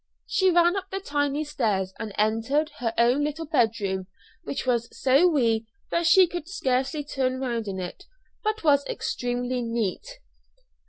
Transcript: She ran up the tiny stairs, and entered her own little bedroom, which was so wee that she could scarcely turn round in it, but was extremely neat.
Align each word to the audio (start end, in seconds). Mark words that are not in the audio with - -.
She 0.25 0.49
ran 0.49 0.75
up 0.75 0.89
the 0.89 0.99
tiny 0.99 1.43
stairs, 1.43 1.93
and 1.99 2.11
entered 2.17 2.71
her 2.79 2.91
own 2.97 3.23
little 3.23 3.45
bedroom, 3.45 4.07
which 4.43 4.65
was 4.65 4.89
so 4.99 5.27
wee 5.27 5.67
that 5.91 6.07
she 6.07 6.25
could 6.25 6.47
scarcely 6.47 7.03
turn 7.03 7.39
round 7.39 7.67
in 7.67 7.79
it, 7.79 8.05
but 8.43 8.63
was 8.63 8.83
extremely 8.87 9.61
neat. 9.61 10.17